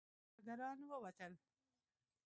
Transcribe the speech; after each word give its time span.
کارګران 0.45 0.77
ووتل. 0.87 1.33